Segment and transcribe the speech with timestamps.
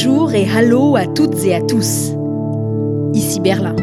[0.00, 2.12] Bonjour et hallo à toutes et à tous.
[3.14, 3.74] Ici Berlin.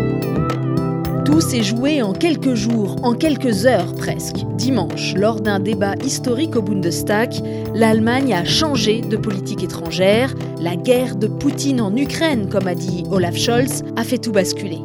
[1.26, 4.46] Tout s'est joué en quelques jours, en quelques heures presque.
[4.56, 7.34] Dimanche, lors d'un débat historique au Bundestag,
[7.74, 10.34] l'Allemagne a changé de politique étrangère.
[10.62, 14.80] La guerre de Poutine en Ukraine, comme a dit Olaf Scholz, a fait tout basculer.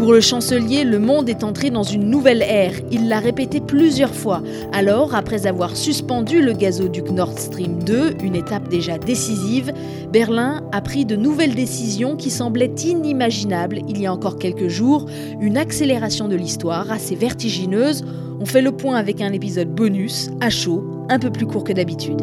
[0.00, 2.72] Pour le chancelier, le monde est entré dans une nouvelle ère.
[2.90, 4.42] Il l'a répété plusieurs fois.
[4.72, 9.74] Alors, après avoir suspendu le gazoduc Nord Stream 2, une étape déjà décisive,
[10.10, 15.04] Berlin a pris de nouvelles décisions qui semblaient inimaginables il y a encore quelques jours.
[15.38, 18.02] Une accélération de l'histoire assez vertigineuse.
[18.40, 21.74] On fait le point avec un épisode bonus, à chaud, un peu plus court que
[21.74, 22.22] d'habitude.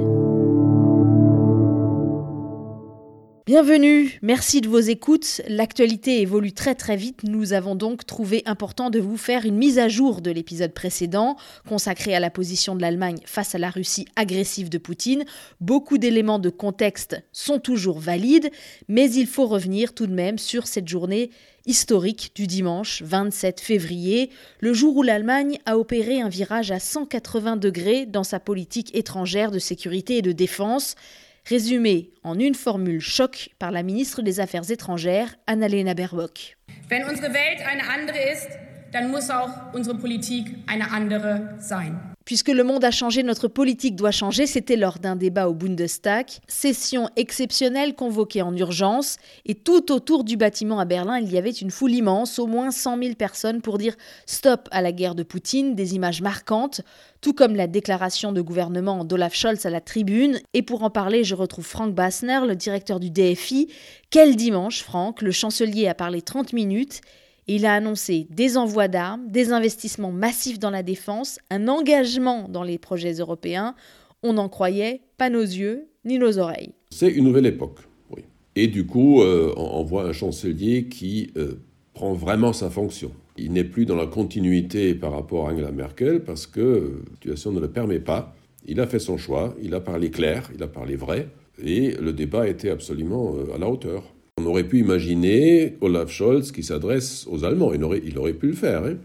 [3.47, 5.41] Bienvenue, merci de vos écoutes.
[5.47, 7.23] L'actualité évolue très très vite.
[7.23, 11.37] Nous avons donc trouvé important de vous faire une mise à jour de l'épisode précédent,
[11.65, 15.23] consacré à la position de l'Allemagne face à la Russie agressive de Poutine.
[15.61, 18.51] Beaucoup d'éléments de contexte sont toujours valides,
[18.89, 21.29] mais il faut revenir tout de même sur cette journée
[21.65, 27.55] historique du dimanche 27 février, le jour où l'Allemagne a opéré un virage à 180
[27.55, 30.95] degrés dans sa politique étrangère de sécurité et de défense
[31.47, 36.57] résumé en une formule choc par la ministre des Affaires étrangères, Annalena Baerbock.
[36.89, 38.49] Wenn unsere Welt eine andere ist,
[38.91, 41.99] dann muss auch unsere Politik eine andere sein.
[42.27, 44.47] Puisque le monde a changé, notre politique doit changer.
[44.47, 49.15] C'était lors d'un débat au Bundestag, session exceptionnelle convoquée en urgence.
[49.45, 52.69] Et tout autour du bâtiment à Berlin, il y avait une foule immense, au moins
[52.69, 56.81] 100 000 personnes pour dire stop à la guerre de Poutine, des images marquantes,
[57.21, 60.41] tout comme la déclaration de gouvernement d'Olaf Scholz à la tribune.
[60.53, 63.69] Et pour en parler, je retrouve Frank Bassner, le directeur du DFI.
[64.09, 65.21] Quel dimanche, Frank?
[65.21, 66.99] Le chancelier a parlé 30 minutes.
[67.49, 72.63] Il a annoncé des envois d'armes, des investissements massifs dans la défense, un engagement dans
[72.63, 73.73] les projets européens.
[74.21, 76.73] On n'en croyait pas nos yeux ni nos oreilles.
[76.89, 78.23] C'est une nouvelle époque, oui.
[78.57, 81.53] Et du coup, euh, on, voit un chancelier qui euh,
[81.93, 83.11] prend vraiment sa fonction.
[83.37, 87.13] Il n'est plus dans la continuité par rapport à Angela Merkel parce que euh, la
[87.13, 88.35] situation ne le permet pas.
[88.65, 91.29] Il a fait son choix, il a parlé clair, il a parlé vrai,
[91.63, 94.03] et le débat était absolument à la hauteur.
[94.39, 97.73] On aurait pu imaginer Olaf Scholz qui s'adresse aux Allemands.
[97.73, 98.97] Il aurait, il aurait pu le faire, hein.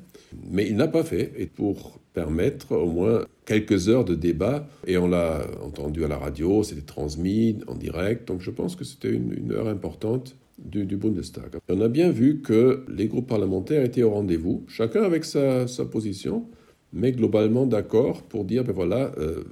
[0.50, 1.32] mais il n'a pas fait.
[1.38, 6.18] Et pour permettre au moins quelques heures de débat, et on l'a entendu à la
[6.18, 11.56] radio, c'était transmis en direct, donc je pense que c'était une, heure importante du, Bundestag.
[11.70, 16.44] on a bien vu que les groupes parlementaires étaient au rendez-vous, chacun avec sa, position,
[16.92, 19.42] mais globalement d'accord pour dire, ben voilà, euh,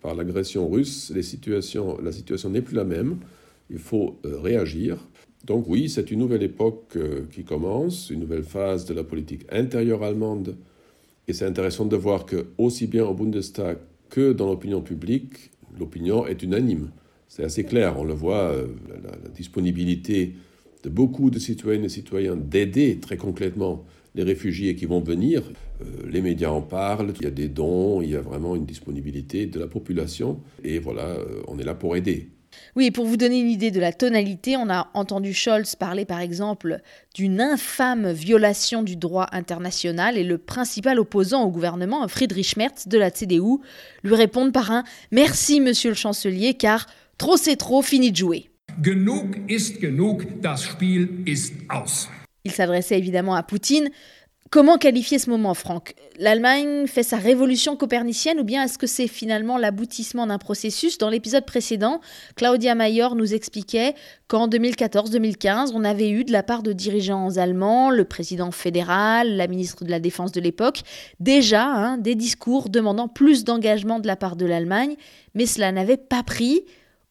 [0.00, 3.18] par l'agression russe, la situation n'est plus la même,
[3.70, 4.98] il faut euh, réagir.
[5.44, 9.42] Donc oui, c'est une nouvelle époque euh, qui commence, une nouvelle phase de la politique
[9.50, 10.56] intérieure allemande.
[11.28, 13.78] Et c'est intéressant de voir que aussi bien au Bundestag
[14.10, 16.90] que dans l'opinion publique, l'opinion est unanime.
[17.28, 18.66] C'est assez clair, on le voit, euh,
[19.02, 20.34] la, disponibilité
[20.82, 25.42] de beaucoup de citoyennes et citoyens d'aider très concrètement les réfugiés qui vont venir.
[26.08, 29.46] Les médias en parlent, il y a des dons, il y a vraiment une disponibilité
[29.46, 30.40] de la population.
[30.62, 31.16] Et voilà,
[31.48, 32.28] on est là pour aider.
[32.76, 36.20] Oui, pour vous donner une idée de la tonalité, on a entendu Scholz parler par
[36.20, 36.80] exemple
[37.14, 42.98] d'une infâme violation du droit international et le principal opposant au gouvernement, Friedrich Merz de
[42.98, 43.58] la CDU,
[44.02, 46.86] lui répondre par un Merci monsieur le chancelier car
[47.18, 48.50] trop c'est trop, fini de jouer.
[48.82, 52.08] Genug ist genug, das Spiel ist aus.
[52.44, 53.88] Il s'adressait évidemment à Poutine.
[54.50, 55.96] Comment qualifier ce moment, Franck?
[56.16, 60.96] L'Allemagne fait sa révolution copernicienne ou bien est-ce que c'est finalement l'aboutissement d'un processus?
[60.96, 62.00] Dans l'épisode précédent,
[62.36, 63.94] Claudia Mayor nous expliquait
[64.28, 69.48] qu'en 2014-2015, on avait eu de la part de dirigeants allemands, le président fédéral, la
[69.48, 70.82] ministre de la Défense de l'époque,
[71.18, 74.94] déjà hein, des discours demandant plus d'engagement de la part de l'Allemagne,
[75.34, 76.62] mais cela n'avait pas pris.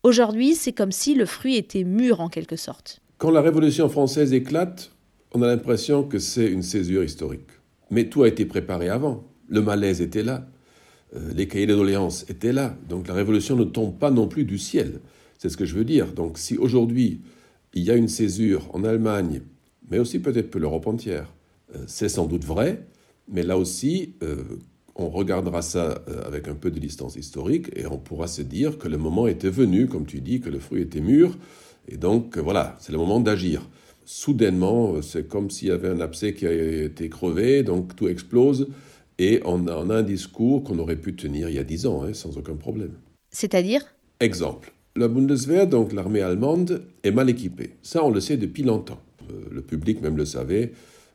[0.04, 3.02] Aujourd'hui, c'est comme si le fruit était mûr en quelque sorte.
[3.18, 4.92] Quand la Révolution française éclate,
[5.34, 7.50] on a l'impression que c'est une césure historique.
[7.90, 9.24] Mais tout a été préparé avant.
[9.50, 10.48] Le malaise était là.
[11.16, 12.78] Euh, les cahiers de doléances étaient là.
[12.88, 15.02] Donc la révolution ne tombe pas non plus du ciel.
[15.38, 16.14] C'est ce que je veux dire.
[16.14, 17.22] Donc si aujourd'hui
[17.74, 19.42] il y a une césure en Allemagne,
[19.90, 21.34] mais aussi peut-être pour l'Europe entière,
[21.76, 22.86] euh, c'est sans doute vrai.
[23.28, 24.44] Mais là aussi, euh,
[24.96, 28.88] on regardera ça avec un peu de distance historique et on pourra se dire que
[28.88, 31.36] le moment était venu, comme tu dis, que le fruit était mûr.
[31.88, 33.68] Et donc voilà, c'est le moment d'agir
[34.06, 38.68] soudainement, c'est comme s'il y avait un abcès qui a été crevé, donc tout explose,
[39.20, 42.14] et on a, un discours qu'on aurait pu tenir il y a dix ans, hein,
[42.14, 42.94] sans aucun problème.
[43.30, 43.82] C'est-à-dire?
[44.20, 44.74] Exemple.
[44.96, 47.72] La Bundeswehr, donc l'armée allemande, est mal équipée.
[47.82, 49.02] Ça, on le sait depuis longtemps.
[49.32, 50.72] Euh, le public même le savait.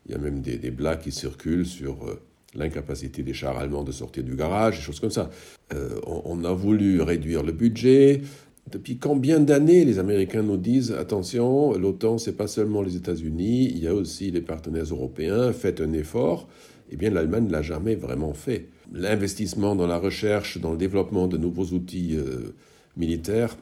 [0.06, 2.20] Il y a même des, blagues qui circulent sur euh,
[2.54, 5.30] l'incapacité des chars allemands de sortir du garage, des choses comme ça.
[5.74, 8.22] Euh, on, a voulu réduire le budget.
[8.70, 13.78] Depuis combien d'années les Américains nous disent attention, l'OTAN, c'est pas seulement les États-Unis, il
[13.78, 16.48] y a aussi les partenaires européens, faites un effort.
[16.90, 18.68] Eh bien, l'Allemagne ne l'a jamais vraiment fait.
[18.92, 22.54] L'investissement dans la recherche, dans le développement de nouveaux outils euh,
[22.96, 23.56] militaires,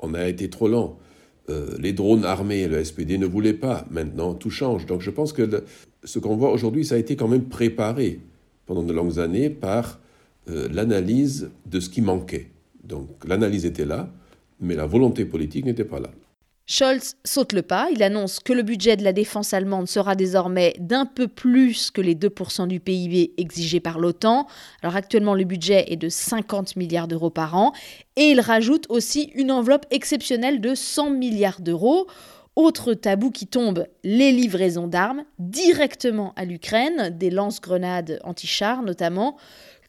[0.00, 0.98] on a été trop lent.
[1.50, 3.86] Euh, les drones armés, le SPD ne voulait pas.
[3.90, 4.86] Maintenant, tout change.
[4.86, 5.64] Donc je pense que
[6.02, 8.20] ce qu'on voit aujourd'hui, ça a été quand même préparé
[8.66, 10.00] pendant de longues années par
[10.50, 12.48] euh, l'analyse de ce qui manquait.
[12.82, 14.10] Donc l'analyse était là,
[14.60, 16.10] mais la volonté politique n'était pas là.
[16.70, 20.74] Scholz saute le pas, il annonce que le budget de la défense allemande sera désormais
[20.78, 24.46] d'un peu plus que les 2% du PIB exigés par l'OTAN.
[24.82, 27.72] Alors actuellement le budget est de 50 milliards d'euros par an
[28.16, 32.06] et il rajoute aussi une enveloppe exceptionnelle de 100 milliards d'euros.
[32.54, 39.38] Autre tabou qui tombe, les livraisons d'armes directement à l'Ukraine, des lance-grenades anti-chars notamment.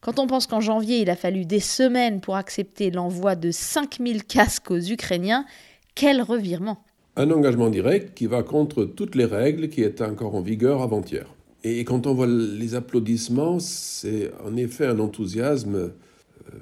[0.02, 4.24] Quand on pense qu'en janvier, il a fallu des semaines pour accepter l'envoi de 5000
[4.24, 5.46] casques aux Ukrainiens,
[5.94, 6.82] quel revirement
[7.18, 11.26] Un engagement direct qui va contre toutes les règles qui étaient encore en vigueur avant-hier.
[11.66, 15.90] Et quand on voit les applaudissements, c'est en effet un enthousiasme, euh,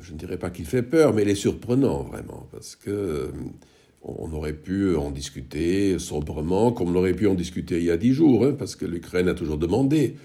[0.02, 3.28] je ne dirais pas qu'il fait peur, mais il est surprenant vraiment, parce que euh,
[4.02, 7.98] on aurait pu en discuter sobrement, comme on aurait pu en discuter il y a
[7.98, 10.16] dix jours, hein, parce que l'Ukraine a toujours demandé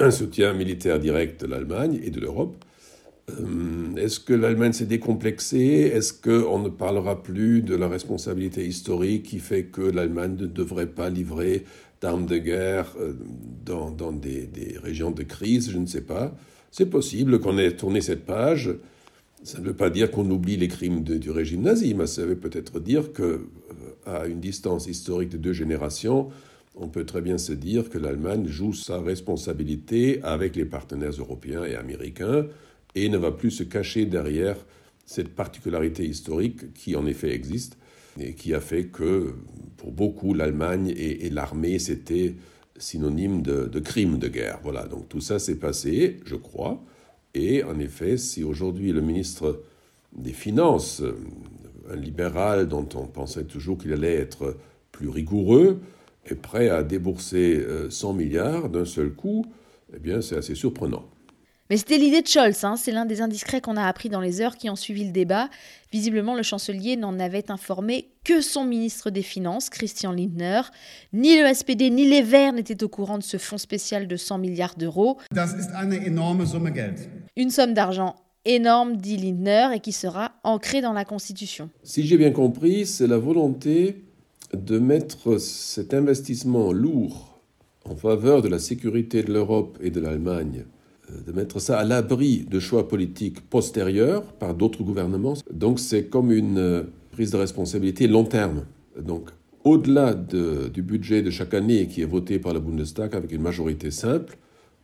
[0.00, 2.56] un soutien militaire direct de l'Allemagne et de l'Europe.
[3.30, 5.90] Euh, est-ce que l'Allemagne s'est décomplexée?
[5.94, 10.88] Est-ce qu'on ne parlera plus de la responsabilité historique qui fait que l'Allemagne ne devrait
[10.88, 11.64] pas livrer
[12.00, 13.14] d'armes de guerre euh,
[13.64, 14.48] dans, des,
[14.82, 15.70] régions de crise?
[15.70, 16.34] Je ne sais pas.
[16.70, 18.70] C'est possible qu'on ait tourné cette page.
[19.42, 22.36] Ça ne veut pas dire qu'on oublie les crimes du régime nazi, mais ça veut
[22.36, 23.40] peut-être dire que, euh,
[24.06, 26.28] à une distance historique de deux générations,
[26.74, 31.64] on peut très bien se dire que l'Allemagne joue sa responsabilité avec les partenaires européens
[31.64, 32.46] et américains
[32.94, 34.56] et ne va plus se cacher derrière
[35.06, 37.76] cette particularité historique qui en effet existe
[38.18, 39.34] et qui a fait que
[39.76, 42.34] pour beaucoup l'Allemagne et, l'armée c'était
[42.76, 44.60] synonyme de, de crime de guerre.
[44.62, 46.82] Voilà, donc tout ça s'est passé, je crois,
[47.34, 49.62] et en effet, si aujourd'hui le ministre
[50.16, 51.02] des Finances,
[51.90, 54.56] un libéral dont on pensait toujours qu'il allait être
[54.92, 55.80] plus rigoureux,
[56.26, 59.46] est prêt à débourser 100 euh, milliards d'un seul coup,
[59.94, 61.04] eh bien c'est assez surprenant.
[61.70, 62.76] Mais c'était l'idée de Scholz, hein.
[62.76, 65.48] c'est l'un des indiscrets qu'on a appris dans les heures qui ont suivi le débat.
[65.92, 70.60] Visiblement, le chancelier n'en avait informé que son ministre des Finances, Christian Lindner.
[71.14, 74.38] Ni le SPD ni les Verts n'étaient au courant de ce fonds spécial de 100
[74.38, 75.16] milliards d'euros.
[77.36, 81.70] Une somme d'argent énorme, dit Lindner, et qui sera ancrée dans la Constitution.
[81.82, 84.04] Si j'ai bien compris, c'est la volonté
[84.54, 87.40] de mettre cet investissement lourd
[87.84, 90.64] en faveur de la sécurité de l'Europe et de l'Allemagne
[91.10, 95.34] euh, de mettre ça à l'abri de choix politiques postérieurs par d'autres gouvernements.
[95.52, 98.64] Donc c'est comme une euh, prise de responsabilité long terme.
[99.00, 99.30] Donc
[99.64, 103.90] au-delà du budget de chaque année qui est voté par le Bundestag avec une majorité
[103.90, 104.36] simple,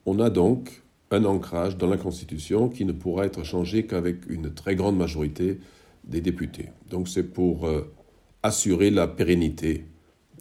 [0.06, 4.52] on a donc un ancrage dans la Constitution qui ne pourra être changé qu'avec une
[4.54, 5.58] très grande majorité
[6.04, 6.68] des députés.
[6.88, 7.92] Donc c'est pour euh,
[8.42, 9.84] assurer la pérennité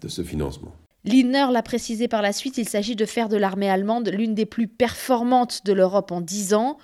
[0.01, 0.73] de ce financement.
[1.05, 4.45] Lindner l'a précisé par la suite, il s'agit de faire de l'armée allemande l'une des
[4.45, 6.77] plus performantes de l'Europe en 10 ans.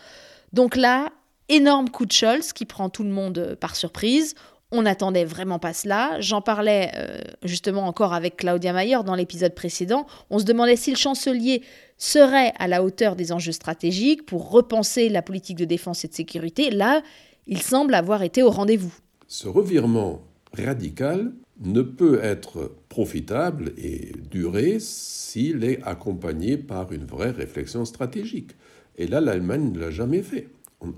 [0.53, 1.09] Donc là,
[1.49, 4.35] énorme coup de Scholz qui prend tout le monde euh, par surprise.
[4.71, 6.19] On n'attendait vraiment pas cela.
[6.19, 10.05] J'en parlais euh, justement encore avec Claudia Mayer dans l'épisode précédent.
[10.29, 11.61] On se demandait si le chancelier
[11.97, 16.13] serait à la hauteur des enjeux stratégiques pour repenser la politique de défense et de
[16.13, 16.71] sécurité.
[16.71, 17.03] Là,
[17.47, 18.93] il semble avoir été au rendez-vous.
[19.27, 20.21] Ce revirement
[20.63, 21.31] radical
[21.61, 28.51] ne peut être profitable et durer s'il est accompagné par une vraie réflexion stratégique.
[28.97, 30.47] Et là, l'Allemagne ne l'a jamais fait.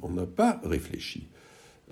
[0.02, 1.28] On n'a pas réfléchi.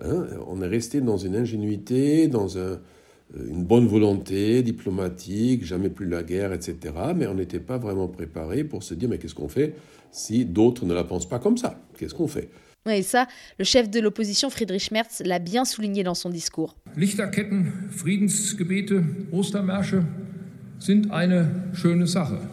[0.03, 0.25] Hein.
[0.48, 6.53] On est resté dans une ingénuité, dans une bonne volonté diplomatique, jamais plus la guerre,
[6.53, 6.93] etc.
[7.15, 9.75] Mais on n'était pas vraiment préparé pour se dire mais qu'est-ce qu'on fait
[10.12, 11.79] si d'autres ne la pensent pas comme ça?
[11.98, 12.50] Qu'est-ce qu'on fait?
[12.92, 13.27] Et ça,
[13.58, 16.75] le chef de l'opposition Friedrich Merz l'a bien souligné dans son discours.
[16.96, 18.94] Lichterketten, Friedensgebete,
[19.32, 19.98] Ostermärsche.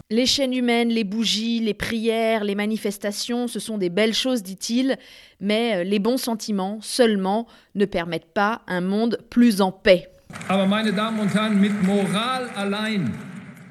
[0.09, 4.97] Les chaînes humaines, les bougies, les prières, les manifestations, ce sont des belles choses, dit-il,
[5.39, 10.07] mais euh, les bons sentiments seulement ne permettent pas un monde plus en paix.
[10.47, 13.11] Aber meine Damen und Herren, mit Moral allein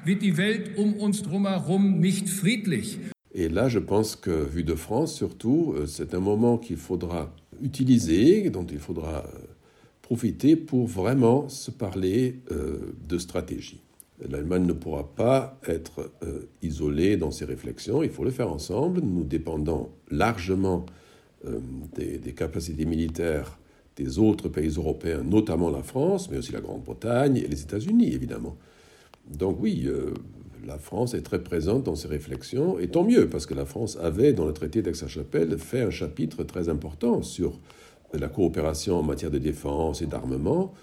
[0.05, 2.99] wird die Welt um uns drumherum nicht friedlich.
[3.35, 7.33] Et là, je pense que, vu de France surtout, euh, c'est un moment qu'il faudra
[7.61, 9.39] utiliser, dont il faudra euh,
[10.01, 13.81] profiter pour vraiment se parler euh, de stratégie.
[14.29, 16.11] L'Allemagne ne pourra pas être
[16.61, 19.01] isolée dans ses réflexions, il faut le faire ensemble.
[19.01, 20.85] Nous dépendons largement
[21.97, 23.57] des, des, capacités militaires
[23.97, 28.55] des autres pays européens, notamment la France, mais aussi la Grande-Bretagne et les États-Unis, évidemment.
[29.29, 29.89] Donc oui,
[30.65, 33.97] la France est très présente dans ces réflexions, et tant mieux, parce que la France
[34.01, 37.59] avait, dans le traité d'Aix-la-Chapelle, fait un chapitre très important sur
[38.13, 40.73] la coopération en matière de défense et d'armement,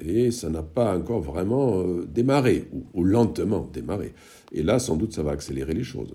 [0.00, 4.14] et ça n'a pas encore vraiment euh, démarré, ou, lentement démarré.
[4.52, 6.14] Et là, sans doute, ça va accélérer les choses.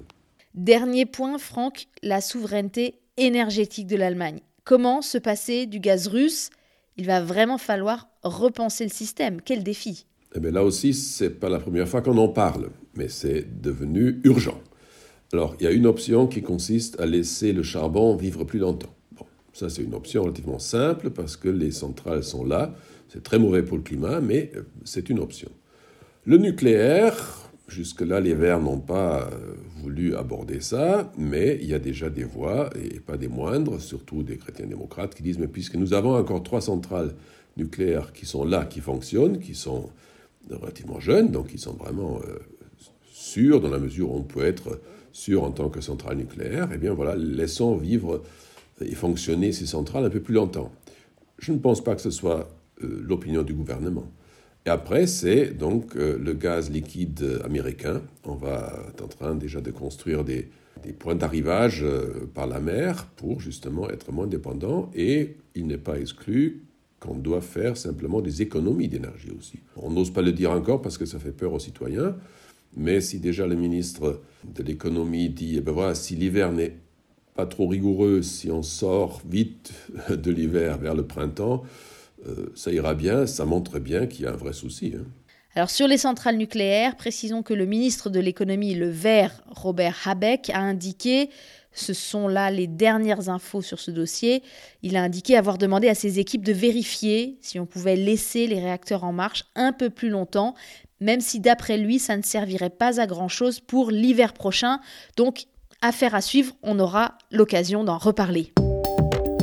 [0.53, 4.39] Dernier point, Franck, la souveraineté énergétique de l'Allemagne.
[4.63, 6.50] Comment se passer du gaz russe?
[6.98, 9.41] Il va vraiment falloir repenser le système.
[9.41, 10.05] Quel défi?
[10.36, 13.62] Eh bien, Là aussi, ce n'est pas la première fois qu'on en parle, mais c'est
[13.62, 14.60] devenu urgent.
[15.34, 18.94] Alors, il y a une option qui consiste à laisser le charbon vivre plus longtemps.
[19.18, 22.74] Bon, ça, c'est une option relativement simple parce que les centrales sont là.
[23.10, 25.50] C'est très mauvais pour le climat, mais euh, c'est une option.
[26.25, 31.80] Le nucléaire, Jusque-là, les Verts n'ont pas euh, voulu aborder ça, mais il y a
[31.80, 35.74] déjà des voix, et pas des moindres, surtout des chrétiens démocrates, qui disent, mais puisque
[35.75, 37.15] nous avons encore trois centrales
[37.58, 39.89] nucléaires qui sont là, qui fonctionnent, qui sont
[40.49, 42.39] relativement jeunes, donc qui sont vraiment euh,
[43.11, 46.77] sûrs, dans la mesure où on peut être sûr en tant que centrale nucléaire, eh
[46.77, 48.21] bien voilà, laissons vivre
[48.81, 50.71] et fonctionner ces centrales un peu plus longtemps.
[51.39, 52.49] Je ne pense pas que ce soit
[52.83, 54.11] euh, l'opinion du gouvernement.
[54.65, 58.01] Et après, c'est donc euh, le gaz liquide américain.
[58.25, 60.49] On va être en train déjà de construire des,
[60.99, 61.83] points d'arrivage
[62.35, 64.91] par la mer pour justement être moins dépendant.
[64.93, 66.65] Et il n'est pas exclu
[67.05, 69.59] qu'on doit faire simplement des économies d'énergie aussi.
[69.75, 72.15] On n'ose pas le dire encore parce que ça fait peur aux citoyens.
[72.75, 76.77] Mais si déjà le ministre de l'économie dit, eh ben voilà, si l'hiver n'est
[77.35, 79.74] pas trop rigoureux, si on sort vite
[80.09, 81.63] de l'hiver vers le printemps,
[82.27, 84.93] euh, ça ira bien, ça montre bien qu'il y a un vrai souci.
[84.97, 85.05] Hein.
[85.57, 90.50] Alors sur les centrales nucléaires, précisons que le ministre de l'économie, le vert Robert Habeck,
[90.50, 91.29] a indiqué,
[91.71, 94.43] ce sont là les dernières infos sur ce dossier,
[94.83, 98.59] il a indiqué avoir demandé à ses équipes de vérifier si on pouvait laisser les
[98.59, 100.55] réacteurs en marche un peu plus longtemps,
[101.00, 104.81] même si d'après lui, ça ne servirait pas à grand-chose pour l'hiver prochain.
[105.15, 105.45] Donc,
[105.81, 108.51] affaire à suivre, on aura l'occasion d'en reparler.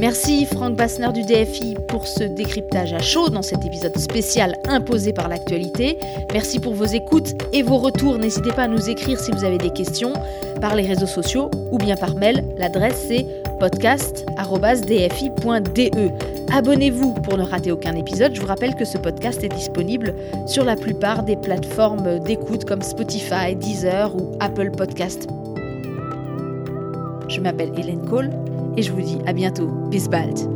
[0.02, 5.12] Merci Franck Bassner du DFI pour ce décryptage à chaud dans cet épisode spécial imposé
[5.12, 5.96] par l'actualité.
[6.32, 8.18] Merci pour vos écoutes et vos retours.
[8.18, 10.12] N'hésitez pas à nous écrire si vous avez des questions
[10.60, 12.42] par les réseaux sociaux ou bien par mail.
[12.58, 13.24] L'adresse c'est
[13.60, 16.52] podcast.dfi.de.
[16.52, 18.34] Abonnez-vous pour ne rater aucun épisode.
[18.34, 20.16] Je vous rappelle que ce podcast est disponible
[20.48, 25.28] sur la plupart des plateformes d'écoute comme Spotify, Deezer ou Apple Podcast.
[27.28, 28.30] Je m'appelle Hélène Cole
[28.76, 29.68] et je vous dis à bientôt.
[29.90, 30.51] Bis bald.